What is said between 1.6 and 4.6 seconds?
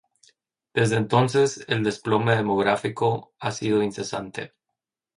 el desplome demográfico ha sido incesante.